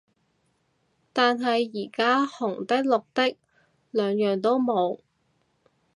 [1.13, 3.37] 但係而家紅的綠的
[3.91, 4.97] 兩樣都冇